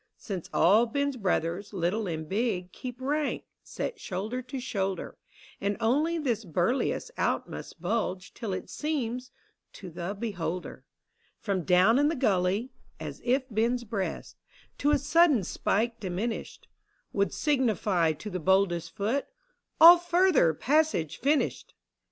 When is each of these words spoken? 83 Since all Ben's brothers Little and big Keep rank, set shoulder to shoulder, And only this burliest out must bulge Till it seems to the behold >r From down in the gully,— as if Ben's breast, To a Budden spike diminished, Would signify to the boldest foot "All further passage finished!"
83 0.15 0.17
Since 0.17 0.49
all 0.51 0.85
Ben's 0.87 1.15
brothers 1.15 1.73
Little 1.73 2.07
and 2.07 2.27
big 2.27 2.71
Keep 2.71 2.99
rank, 2.99 3.43
set 3.61 3.99
shoulder 3.99 4.41
to 4.41 4.59
shoulder, 4.59 5.15
And 5.61 5.77
only 5.79 6.17
this 6.17 6.43
burliest 6.43 7.11
out 7.19 7.47
must 7.47 7.79
bulge 7.79 8.33
Till 8.33 8.51
it 8.51 8.67
seems 8.67 9.29
to 9.73 9.91
the 9.91 10.15
behold 10.19 10.65
>r 10.65 10.83
From 11.37 11.61
down 11.61 11.99
in 11.99 12.07
the 12.07 12.15
gully,— 12.15 12.71
as 12.99 13.21
if 13.23 13.43
Ben's 13.51 13.83
breast, 13.83 14.37
To 14.79 14.89
a 14.91 14.97
Budden 14.97 15.43
spike 15.43 15.99
diminished, 15.99 16.67
Would 17.13 17.31
signify 17.31 18.13
to 18.13 18.31
the 18.31 18.39
boldest 18.39 18.95
foot 18.95 19.27
"All 19.79 19.99
further 19.99 20.55
passage 20.55 21.19
finished!" 21.19 21.75